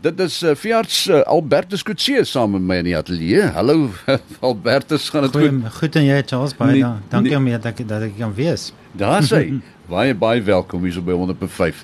[0.00, 3.48] Dit is uh, Fiarts uh, Albertus Kutse saam met my in die ateljee.
[3.56, 3.88] Hallo
[4.46, 5.64] Albertus, gaan dit goed?
[5.74, 8.68] Goed en jy Charles baie nee, dankie nee, om hier dat dat ek kan wees.
[8.98, 9.46] Daar sê
[9.88, 11.78] baie baie welkom hier so by 105.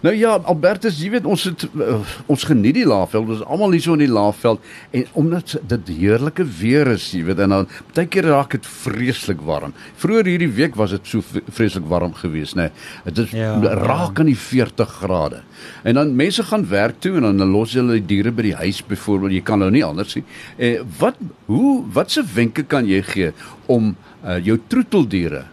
[0.00, 1.98] Nou ja, Albertus, jy weet ons het uh,
[2.30, 3.28] ons geniet die Laagveld.
[3.28, 4.64] Ons is almal hier so in die Laagveld
[4.96, 9.44] en omdat dit heerlike weer is, jy weet en dan baie keer raak dit vreeslik
[9.44, 9.74] warm.
[10.00, 12.70] Vroeger hierdie week was dit so vreeslik warm geweest, nê.
[12.70, 13.10] Nee.
[13.10, 13.52] Dit is ja,
[13.84, 15.44] raak aan die 40 grade.
[15.84, 18.80] En dan mense gaan werk toe en dan los hulle die diere by die huis
[18.88, 19.36] byvoorbeeld.
[19.36, 20.24] Jy kan nou nie anders nie.
[20.56, 23.32] Eh wat hoe watse wenke kan jy gee
[23.68, 23.92] om
[24.24, 25.44] uh, jou troeteldiere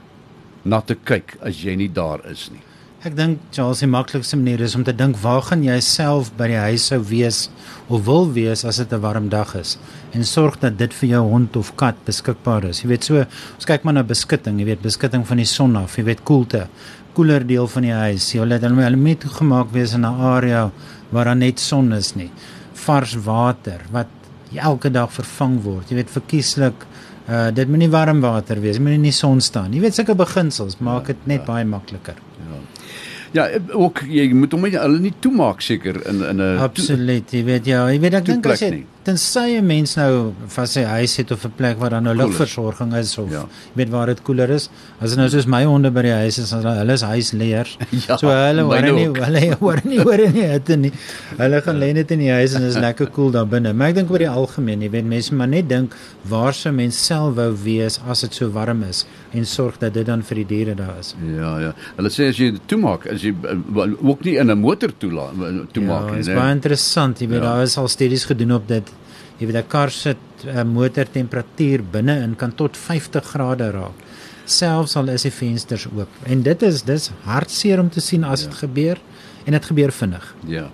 [0.67, 2.63] na te kyk as jy nie daar is nie.
[3.05, 6.47] Ek dink Charles die maklikste manier is om te dink waar gaan jy self by
[6.49, 7.43] die huis sou wees
[7.93, 9.77] of wil wees as dit 'n warm dag is
[10.13, 12.81] en sorg dat dit vir jou hond of kat beskikbaar is.
[12.81, 13.15] Jy weet so,
[13.55, 16.67] ons kyk maar na beskutting, jy weet beskutting van die son af, jy weet koelte,
[17.13, 18.33] koeler deel van die huis.
[18.33, 20.71] Jy laat hulle hulle moet gemaak wees in 'n area
[21.11, 22.31] waar daar net son is nie.
[22.73, 24.07] Vars water wat
[24.55, 25.89] elke dag vervang word.
[25.89, 26.85] Jy weet verkieslik
[27.27, 29.73] Uh dit moet nie warm water wees, moet nie in die son staan.
[29.73, 31.45] Jy weet sulke beginsels maak dit net ja.
[31.45, 32.15] baie makliker.
[32.47, 32.59] Ja.
[33.35, 37.43] Ja, ook jy moet hom nie hulle nie toemaak seker in in 'n Absoluut, jy
[37.43, 40.83] weet ja, jy weet ek dink as jy nie tensy 'n mens nou van sy
[40.83, 43.45] huis het of 'n plek waar daar nou lugversorging is of ja.
[43.73, 44.69] weet waar dit koeler is.
[44.99, 47.77] As dit nou soos my honde by die huis is, hulle is huisleers.
[48.07, 50.91] Ja, so hulle hoor nie hulle hoor nie hoor nie het nie.
[51.37, 53.73] Hulle gaan lê net in die huis en is lekker koel cool daar binne.
[53.73, 55.95] Maar ek dink oor die algemeen, jy weet mense maar net dink
[56.27, 60.05] waar sou mens self wou wees as dit so warm is en sorg dat dit
[60.05, 61.15] dan vir die diere daar is.
[61.23, 61.73] Ja, ja.
[61.95, 63.33] Hulle sê as jy toemaak, as jy
[64.01, 65.33] ook nie in 'n motor toelaat
[65.73, 66.11] toemaak nie.
[66.11, 67.19] Ja, dit is baie interessant.
[67.19, 67.49] Jy weet ja.
[67.49, 68.91] daar is al studies gedoen op dit
[69.39, 74.05] jy weet 'n kar se uh, motortemperatuur binne-in kan tot 50 grade raak
[74.45, 78.45] selfs al is die vensters oop en dit is dis hartseer om te sien as
[78.45, 78.59] dit ja.
[78.67, 78.97] gebeur
[79.45, 80.69] en dit gebeur vinnig ja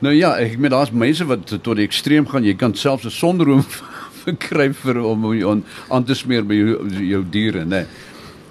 [0.00, 3.10] nou ja ek met daar's mense wat tot die ekstreem gaan jy kan selfs 'n
[3.10, 3.64] sonroom
[4.24, 7.86] verkry vir om aan aan te smeer by jou, jou diere nê nee.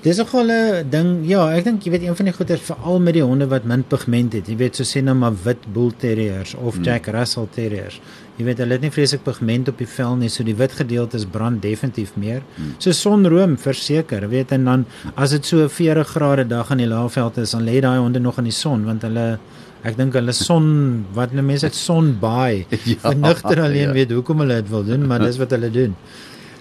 [0.08, 1.28] Dis ook 'n ding.
[1.28, 3.84] Ja, ek dink jy weet een van die goeie veral met die honde wat min
[3.84, 4.48] pigment het.
[4.48, 6.84] Jy weet so sê nou maar wit bull terriers of hmm.
[6.84, 8.00] Jack Russell terriers.
[8.38, 11.26] Jy weet hulle het nie vreeslik pigment op die vel nie, so die wit gedeeltes
[11.26, 12.42] brand definitief meer.
[12.56, 12.76] Hmm.
[12.78, 14.86] So sonroom verseker, weet en dan
[15.16, 18.38] as dit so 40 grade dag in die laafveld is, dan lê daai honde nog
[18.38, 19.40] in die son want hulle
[19.84, 22.66] ek dink hulle son wat hulle mense het son baai.
[22.86, 23.94] Ja, Vernigter alleen ja.
[23.94, 25.96] weet hoekom hulle dit wil doen, maar dis wat hulle doen.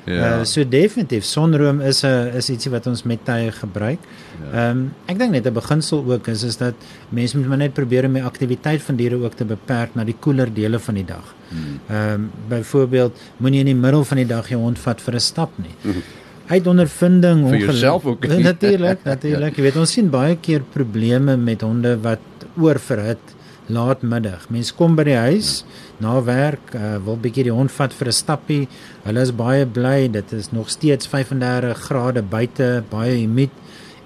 [0.07, 0.39] Ja.
[0.39, 3.99] Uh, so definitief sonroom is 'n is ietsie wat ons met tye gebruik.
[3.99, 4.47] Ja.
[4.47, 4.71] Ehm ja.
[4.71, 6.75] um, ek dink net 'n beginsel ook is is dat
[7.09, 10.17] mense moet maar net probeer om die aktiwiteit van diere ook te beperk na die
[10.21, 11.35] koeler dele van die dag.
[11.49, 11.81] Hmm.
[11.89, 15.21] Ehm um, byvoorbeeld moenie in die middel van die dag jou hond vat vir 'n
[15.21, 15.75] stap nie.
[15.87, 16.03] Hmm.
[16.47, 18.27] Hy het ondervinding vir jouself ook.
[18.51, 19.57] Natuurlik, natuurlik.
[19.57, 19.57] Ja.
[19.63, 22.23] Jy weet ons sien baie keer probleme met honde wat
[22.57, 23.36] oorverhit
[23.69, 24.49] laatmiddag.
[24.51, 25.65] Mense kom by die huis
[26.03, 28.69] na werk, uh, wil bietjie die hond vat vir 'n stappie.
[29.05, 33.51] Hulle is baie bly, dit is nog steeds 35 grade buite, baie humid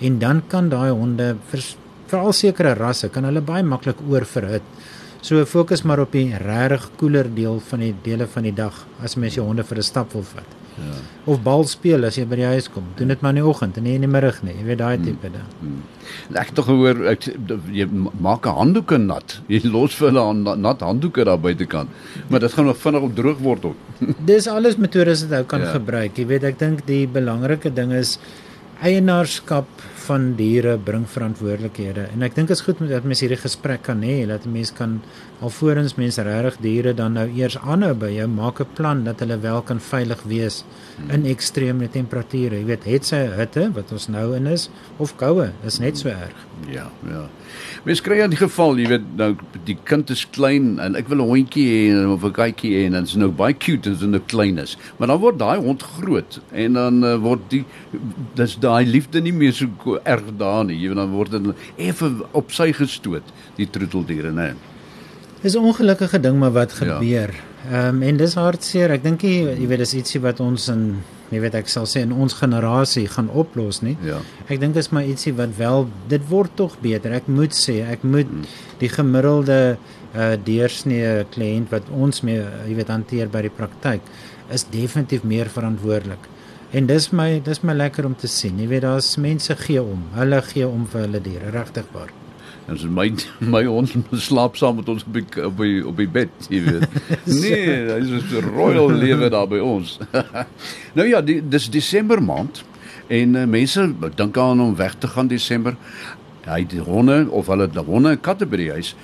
[0.01, 1.37] en dan kan daai honde
[2.07, 4.63] veral sekere rasse kan hulle baie maklik oorverhit.
[5.23, 9.17] So fokus maar op die regtig koeler deel van die dele van die dag as
[9.17, 10.60] mens jou honde vir 'n stap wil vat.
[10.81, 10.99] Ja.
[11.33, 12.87] Of bal speel as jy by die huis kom.
[12.99, 14.55] Doen dit maar in die oggend en nie in die middag nie.
[14.59, 15.07] Jy weet daai hmm.
[15.07, 15.49] tipe ding.
[15.61, 15.81] Hmm.
[16.35, 17.29] Ek het tog gehoor ek
[17.77, 19.39] jy maak 'n handdoeke nat.
[19.49, 21.89] Jy los vir hulle nat handdoeke daar buitekant.
[22.29, 23.77] Maar dit gaan nog vinnig op droog word ook.
[24.33, 25.73] Dis alles metodes wat jy kan ja.
[25.77, 26.17] gebruik.
[26.17, 28.19] Jy weet ek dink die belangrike ding is
[28.81, 29.69] eienaarskap
[30.07, 34.01] van diere bring verantwoordelikhede en ek dink dit is goed dat mense hierdie gesprek kan
[34.07, 35.01] hê dat mense kan
[35.41, 39.39] alvorens mense regtig diere dan nou eers aanhou by jou maak 'n plan dat hulle
[39.41, 40.65] wel kan veilig wees
[41.09, 45.53] in ekstreme temperature jy weet het sy hitte wat ons nou in is of koue
[45.65, 46.37] is net so erg
[46.69, 47.29] ja ja
[47.85, 49.31] Mens kry in die geval, jy weet, nou
[49.65, 52.93] die kind is klein en ek wil 'n hondjie hê of 'n katjie hê en
[52.93, 54.77] dit is nou baie cute as dit nou klein is.
[54.99, 57.65] Maar dan word daai hond groot en dan uh, word die
[58.35, 59.67] dis daai liefde nie meer so
[60.05, 60.77] erg daar nie.
[60.77, 63.25] Jy weet dan word dit effe op sy gestoot,
[63.57, 64.55] die troeteldiere, né?
[65.41, 66.77] Dis 'n ongelukkige ding maar wat ja.
[66.77, 67.35] gebeur.
[67.71, 67.89] Ehm ja.
[67.89, 68.91] um, en dis hartseer.
[68.91, 72.13] Ek dink jy weet dis ietsie wat ons in jy weet ek sal sê in
[72.13, 73.97] ons generasie gaan oplos nie.
[74.05, 74.19] Ja.
[74.49, 77.13] Ek dink dit is maar ietsie wat wel dit word tog beter.
[77.13, 78.45] Ek moet sê, ek moet hmm.
[78.83, 79.79] die gemiddelde
[80.11, 84.03] uh deursnee kliënt wat ons mee jy weet hanteer by die praktyk
[84.51, 86.27] is definitief meer verantwoordelik.
[86.75, 88.59] En dis my dis my lekker om te sien.
[88.59, 90.03] Jy weet daar's mense gee om.
[90.19, 92.11] Hulle gee om vir hulle diere, regtig waar.
[92.67, 93.09] En so my
[93.55, 96.99] my ons slaap saam met ons op die op die, op die bed, jy weet.
[97.43, 99.99] nee, dit is 'n royal lewe daar by ons.
[100.99, 102.65] nou ja, die, dis Desember maand
[103.11, 105.77] en uh, mense dink aan om weg te gaan Desember.
[106.47, 108.95] Hy het honde of hulle het honde en katte by die huis.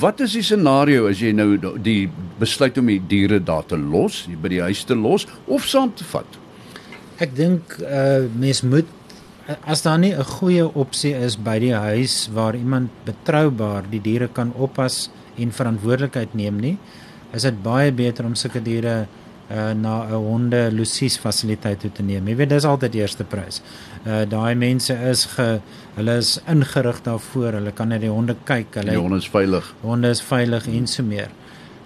[0.00, 2.08] Wat is die scenario as jy nou die
[2.40, 6.04] besluit om die diere daar te los, by die huis te los of saam te
[6.10, 6.26] vat?
[7.22, 8.90] Ek dink uh mens moet
[9.66, 14.28] as daar nie 'n goeie opsie is by die huis waar iemand betroubaar die diere
[14.28, 15.08] kan oppas
[15.38, 16.78] en verantwoordelikheid neem nie,
[17.32, 19.06] is dit baie beter om sulke diere
[19.50, 22.26] uh na 'n honde lusies fasiliteit toe te neem.
[22.28, 23.62] Jy weet dis altyd die eerste prys.
[24.04, 25.60] Uh daai mense is ge
[25.96, 27.52] hulle is ingerig daarvoor.
[27.52, 28.74] Hulle kan na die honde kyk.
[28.74, 29.74] Hulle Die honde is veilig.
[29.82, 31.28] honde is veilig en so meer.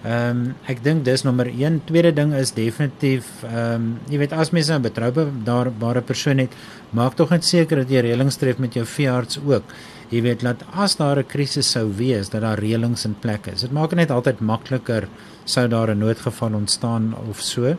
[0.01, 1.75] Ehm um, ek dink dis nommer 1.
[1.85, 6.55] Tweede ding is definitief ehm um, jy weet as mense 'n betroubare persoon het,
[6.89, 9.63] maak tog net seker dat jy reëlings tref met jou veearts ook.
[10.09, 13.61] Jy weet dat as daar 'n krisis sou wees, dat daar reëlings in plek is.
[13.61, 15.07] Dit maak dit net altyd makliker
[15.45, 17.77] sou daar 'n noodgeval ontstaan of so.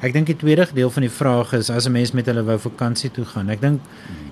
[0.00, 2.58] Ek dink die tweede deel van die vraag is as 'n mens met hulle wou
[2.58, 3.50] vakansie toe gaan.
[3.50, 3.80] Ek dink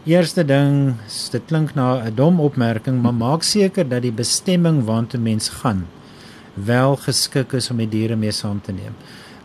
[0.05, 0.95] eerste ding,
[1.33, 5.87] dit klink na 'n dom opmerking, maar maak seker dat die bestemming waartoe mens gaan
[6.57, 8.97] wel geskik is om die diere mee saam te neem.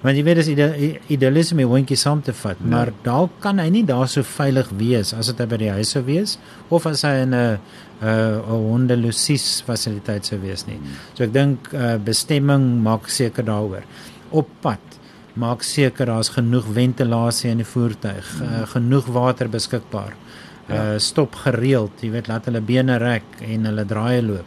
[0.01, 0.67] Want jy weet dis ide
[1.13, 4.69] idealis om 'n hondjie saam te vat, maar dalk kan hy nie daar so veilig
[4.77, 7.59] wees as dit by die huis sou wees of as hy in 'n
[8.01, 10.79] 'n hondelusies fasiliteit sou wees nie.
[11.13, 13.83] So ek dink uh, bestemming maak seker daaroor.
[14.31, 14.79] Op pad
[15.35, 20.13] maak seker daar's genoeg ventilasie in die voertuig, uh, genoeg water beskikbaar.
[20.71, 24.45] Uh stop gereeld, jy weet laat hulle bene rek en hulle draai loop.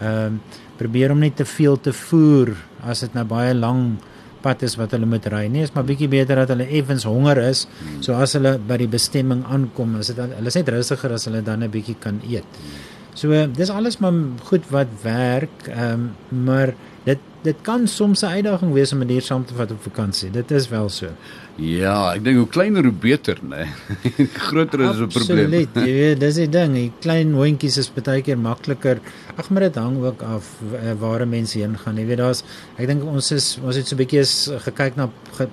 [0.00, 4.08] Ehm uh, probeer om nie te veel te voer as dit nou baie lank
[4.42, 5.62] pad is wat hulle moet ry nie.
[5.62, 7.66] Is maar bietjie beter dat hulle effens honger is.
[8.02, 11.44] So as hulle by die bestemming aankom, is dit hulle is net rustiger as hulle
[11.46, 12.46] dan 'n bietjie kan eet.
[13.14, 14.12] So dis alles maar
[14.48, 16.74] goed wat werk, ehm um, maar
[17.04, 20.30] dit dit kan soms 'n uitdaging wees om 'n dier saam te vat op vakansie.
[20.30, 21.06] Dit is wel so.
[21.56, 23.66] Ja, ek dink hoe kleiner hoe beter, né?
[24.02, 24.26] Nee.
[24.48, 25.44] Groter is 'n probleem.
[25.44, 25.68] Absoluut.
[25.74, 26.72] Jy weet, dis die ding.
[26.74, 29.00] Die klein hondjies is baie keer makliker.
[29.36, 31.96] Ag, maar dit hang ook af eh, waar mense heen gaan.
[31.96, 32.44] Jy weet, daar's
[32.78, 34.24] ek dink ons is ons het so 'n bietjie
[34.58, 35.10] gekyk na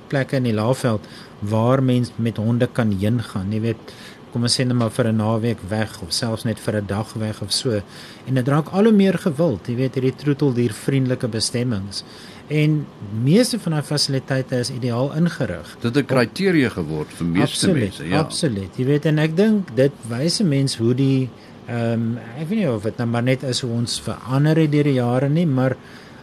[0.08, 1.02] plekke in die Laagveld
[1.40, 3.52] waar mense met honde kan heen gaan.
[3.52, 3.94] Jy weet,
[4.32, 7.14] kom ons sê net maar vir 'n naweek weg of selfs net vir 'n dag
[7.14, 7.82] weg of so.
[8.28, 12.04] En dit raak al hoe meer gewild, jy weet, hierdie troeteldier vriendelike bestemmings.
[12.48, 12.86] En
[13.24, 15.78] meeste van daai fasiliteite is ideaal ingerig.
[15.82, 18.20] Dit het 'n kriteria geword vir meeste absoluut, mense, ja.
[18.20, 18.78] Absoluut.
[18.78, 21.30] Jy weet en ek dink dit wys 'n mens hoe die
[21.68, 24.72] ehm um, ek weet nie of dit nou maar net is hoe ons verander het
[24.72, 25.76] deur die jare nie, maar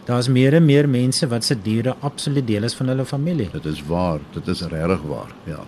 [0.05, 3.49] daar's meer en meer mense wat se diere absoluut deel is van hulle familie.
[3.51, 5.63] Dit is waar, dit is regtig waar, ja.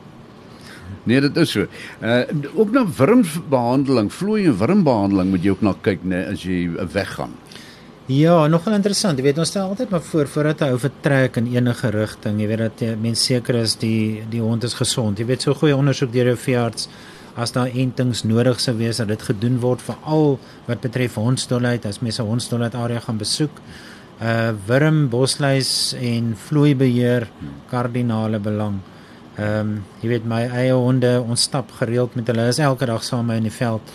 [1.03, 1.67] Nee, dit is so.
[2.01, 6.65] Uh ook na wurmbehandeling, vloei en wurmbehandeling moet jy ook na kyk, né, as jy
[6.67, 7.33] uh, weggaan.
[8.09, 9.19] Ja, nogal interessant.
[9.19, 12.63] Jy weet ons stel altyd maar voor voordat ou vertrek in enige rigting, jy weet
[12.63, 15.19] dat jy mens seker is die die hond is gesond.
[15.21, 16.89] Jy weet so goeie ondersoek deur 'n veearts
[17.37, 22.01] as daar entings nodig sou wees dat dit gedoen word veral wat betref hondsdolheid as
[22.01, 23.61] mense 'n hondsdolheid area gaan besoek.
[24.21, 27.29] Uh wurm, bosluis en vloeibeheer
[27.69, 28.79] kardinale belang.
[29.39, 32.47] Ehm um, jy weet my eie honde, ons stap gereeld met hulle.
[32.51, 33.93] Is elke dag saam met my in die veld.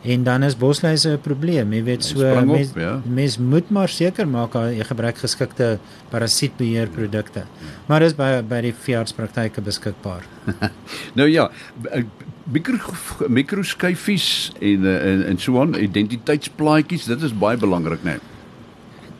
[0.00, 1.72] En dan is bosluise 'n probleem.
[1.72, 3.00] Jy weet so mens ja.
[3.04, 5.78] mens moet maar seker maak jy gebruik geskikte
[6.08, 7.38] parasietbeheerprodukte.
[7.38, 7.76] Ja.
[7.86, 10.24] Maar dis by by die veeartspraktyke beskikbaar.
[11.18, 11.50] nou ja,
[12.44, 12.78] mikro
[13.28, 18.10] mikroskyfies en en en so aan identiteitsplaatjies, dit is baie belangrik, né?
[18.10, 18.29] Nee.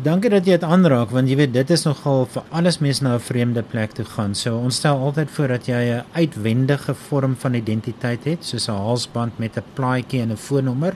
[0.00, 3.16] Dankie dat jy dit aanraak want jy weet dit is nogal vir alles mense na
[3.16, 4.34] 'n vreemde plek toe gaan.
[4.34, 8.80] So ons stel altyd voor dat jy 'n uitwendige vorm van identiteit het, soos 'n
[8.80, 10.94] halsband met 'n plaatjie en 'n foonnommer.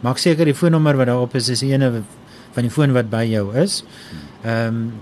[0.00, 2.02] Maak seker die foonnommer wat daarop is is eene
[2.52, 3.84] van die foon wat by jou is.
[4.42, 4.92] Ehm um,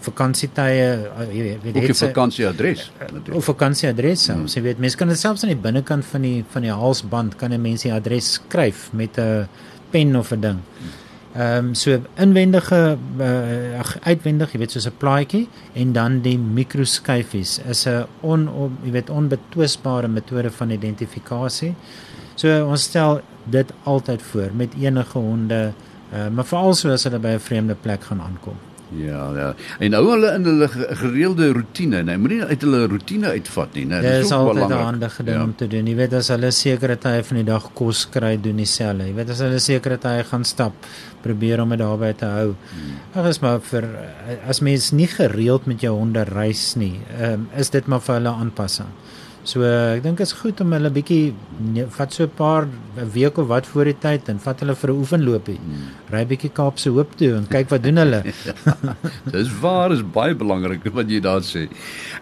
[0.00, 3.34] vakansietye, jy weet, jy het 'n vakansieadres natuurlik.
[3.34, 4.26] Of vakansieadres.
[4.26, 4.46] Hmm.
[4.46, 7.52] Jy weet, mense kan dit selfs aan die binnekant van die van die halsband kan
[7.52, 9.48] 'n mens die adres skryf met 'n
[9.90, 10.58] pen of 'n ding.
[10.78, 11.09] Hmm.
[11.30, 17.60] Ehm um, so inwendige uh, uitwendig, jy weet soos 'n plaatjie en dan die mikroskyfies
[17.70, 21.74] is 'n on, on jy weet onbetwisbare metode van identifikasie.
[22.34, 25.72] So ons stel dit altyd voor met enige honde,
[26.12, 28.69] uh, maar veral so as hulle by 'n vreemde plek gaan aankom.
[28.96, 29.54] Ja, ja.
[29.78, 30.68] En hou hulle in hulle
[30.98, 34.00] gereelde rotine, nee, moenie uit hulle rotine uitvat nie, nee.
[34.02, 34.68] Dit is ook belangrik.
[34.68, 35.44] Dit is 'n handige ding ja.
[35.44, 35.86] om te doen.
[35.86, 39.06] Jy weet as hulle sekere tye van die dag kos kry, doen dieselfde.
[39.06, 40.72] Jy weet as hulle sekere tye gaan stap,
[41.22, 42.54] probeer om dit daarby te hou.
[42.54, 43.22] Hmm.
[43.22, 43.88] Ag is maar vir
[44.48, 48.34] as mens nie gereeld met jou honde reis nie, um, is dit maar vir hulle
[48.34, 48.88] aanpassing.
[49.48, 51.32] So ek dink dit is goed om hulle bietjie
[51.64, 54.74] nee, vat so 'n paar 'n week of wat voor die tyd en vat hulle
[54.74, 55.56] vir 'n oefenloopie.
[55.56, 55.86] Hmm.
[56.12, 58.22] Ry bietjie Kaapse Hoop toe en kyk wat doen hulle.
[58.46, 58.96] ja,
[59.32, 61.68] dis waar is baie belangrik wat jy daar sê.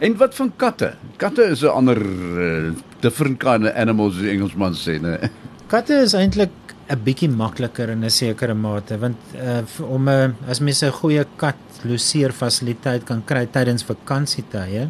[0.00, 0.94] En wat van katte?
[1.16, 5.30] Katte is 'n ander uh, different kind of animals as Engelsman sê, né?
[5.66, 6.54] Katte is eintlik
[6.88, 11.24] 'n bietjie makliker in 'n sekere mate want uh, om 'n as mens 'n goeie
[11.36, 14.88] kat loseer fasiliteit kan kry tydens vakansietye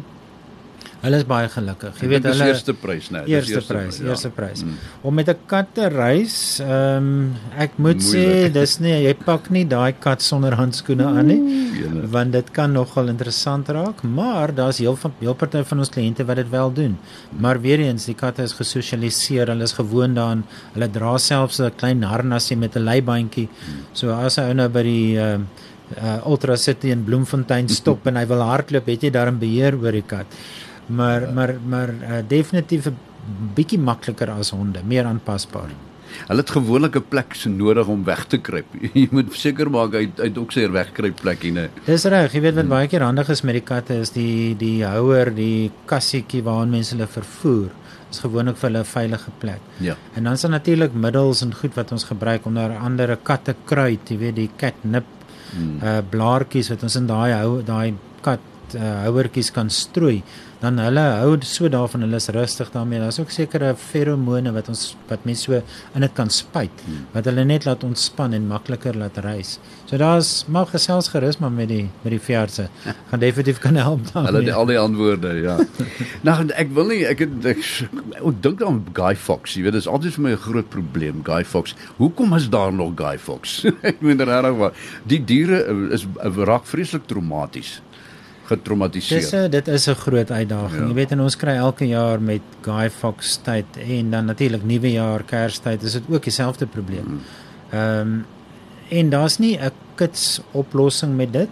[0.99, 1.99] Hulle is baie gelukkig.
[2.03, 3.21] Jy weet hulle eerste prys, né?
[3.23, 4.07] Nee, eerste, eerste prys, ja.
[4.11, 4.63] eerste prys.
[4.65, 4.79] Mm.
[5.07, 8.49] Om met 'n kat te reis, ehm um, ek moet Moeilijk.
[8.49, 11.39] sê dis nie jy pak nie daai kat sonder handskoene aan nie.
[11.79, 12.07] Jene.
[12.11, 16.25] Want dit kan nogal interessant raak, maar daar's heel van heel party van ons kliënte
[16.25, 16.97] wat dit wel doen.
[17.39, 20.43] Maar weer eens, die katte is gesosialiseer, hulle is gewoond daaraan.
[20.73, 23.47] Hulle dra selfs 'n klein harnasie met 'n leibandjie.
[23.93, 25.47] So as hy nou by die ehm uh,
[26.03, 29.75] uh, Ultra City in Bloemfontein stop en hy wil hardloop, het jy daar 'n beheer
[29.75, 30.25] oor die kat
[30.89, 31.31] maar ja.
[31.31, 32.97] maar maar uh, definitief 'n
[33.55, 35.69] bietjie makliker as honde, meer aanpasbaar.
[36.27, 38.65] Hulle het gewoonlik 'n plek so nodig om weg te kruip.
[38.93, 41.69] jy moet seker maak hy hy ook sy wegkruip plekkie, né?
[41.85, 42.75] Dis reg, jy weet wat hmm.
[42.75, 46.95] baie keer handig is met die katte is die die houer, die kassietjie waarin mense
[46.95, 47.69] hulle vervoer
[48.09, 49.61] is gewoonlik vir hulle 'n veilige plek.
[49.77, 49.95] Ja.
[50.15, 53.55] En dan is daar natuurlik middels en goed wat ons gebruik om daar ander katte
[53.65, 55.05] kruit, jy weet die catnip
[55.53, 55.79] hmm.
[55.83, 58.39] uh blaartjies wat ons in daai hou daai kat
[58.75, 60.23] uh, houertjies kan strooi
[60.59, 62.99] dan hulle hou so daarvan hulle is rustig daarmee.
[62.99, 65.61] Daar's ook sekere feromone wat ons wat mense so
[65.95, 67.05] in dit kan spuit hmm.
[67.13, 69.55] wat hulle net laat ontspan en makliker laat reis.
[69.87, 72.67] So daar's mag gesels gerus maar met die met die veeartse.
[73.09, 74.27] Gaan definitief kan help dan.
[74.27, 75.57] Hulle het al die antwoorde, ja.
[76.27, 77.63] nou ek wil nie ek het ek,
[78.19, 79.55] ek dink aan Guy Fox.
[79.55, 81.75] Jy weet dit is altyd vir my 'n groot probleem Guy Fox.
[82.03, 83.61] Hoekom is daar nog Guy Fox?
[83.89, 84.75] ek meen regtig waar.
[85.07, 85.63] Die diere
[85.95, 87.79] is raak vreeslik traumaties
[88.49, 89.21] getraumatiseer.
[89.21, 90.81] Dis 'n dit is 'n groot uitdaging.
[90.81, 90.87] Ja.
[90.87, 94.91] Jy weet en ons kry elke jaar met Guy Fawkes tyd en dan natuurlik nuwe
[94.91, 97.05] jaar, Kerstyd, is dit ook dieselfde probleem.
[97.07, 97.19] Mm.
[97.71, 98.25] Ehm um,
[98.89, 101.49] en daar's nie 'n kits oplossing met dit.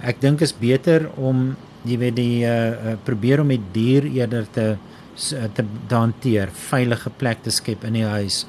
[0.00, 4.76] Ek dink is beter om jy weet die uh, probeer om die dier eerder te
[5.54, 8.46] te hanteer, veilige plek te skep in die huis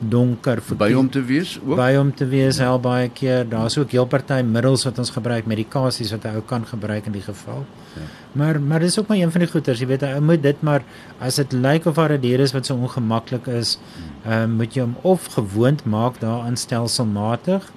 [0.00, 2.68] donker vir by hom te wees ook by hom te wees ja.
[2.68, 6.42] hel baie keer daar's ook heel party middels wat ons gebruik medikasies wat hy ou
[6.44, 7.64] kan gebruik in die geval
[7.96, 8.08] ja.
[8.36, 10.84] maar maar dis ook maar een van die goeters jy weet hy moet dit maar
[11.18, 14.32] as dit lyk of haar dier is wat so ongemaklik is hmm.
[14.32, 17.70] uh, moet jy hom of gewoond maak daaraan stelselmatig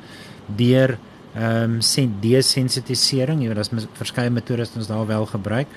[0.59, 0.97] deur
[1.37, 5.67] ehm um, sen desensitisering jy weet daar's verskeie metodes wat ons daar wel gebruik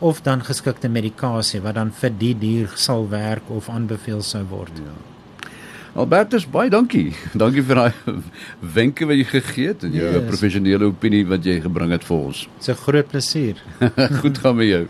[0.00, 4.78] of dan geskikte medikasie wat dan vir die dier sal werk of aanbeveel sou word
[4.80, 4.98] ja
[5.94, 7.10] Albertus, baie dankie.
[7.42, 8.18] Dankie vir daai
[8.76, 10.26] wenke wat jy gegee het en jou yes.
[10.28, 12.44] professionele opinie wat jy gebring het vir ons.
[12.58, 13.56] Dit's 'n groot plesier.
[14.22, 14.84] Goed gaan met jou.